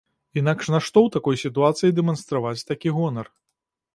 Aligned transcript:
Інакш 0.39 0.69
нашто 0.75 0.99
ў 1.03 1.09
такой 1.15 1.37
сітуацыі 1.43 1.95
дэманстраваць 1.99 2.67
такі 2.73 2.95
гонар? 2.99 3.27